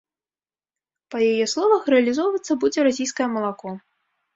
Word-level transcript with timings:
Па 1.11 1.17
яе 1.31 1.45
словах, 1.53 1.81
рэалізоўвацца 1.97 2.51
будзе 2.67 2.79
расійскае 2.93 3.33
малако. 3.41 3.81